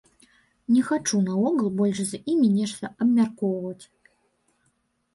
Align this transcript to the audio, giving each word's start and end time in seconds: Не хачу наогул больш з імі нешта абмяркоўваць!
Не 0.73 0.81
хачу 0.87 1.19
наогул 1.27 1.69
больш 1.83 2.03
з 2.13 2.23
імі 2.35 2.51
нешта 2.57 2.93
абмяркоўваць! 3.01 3.85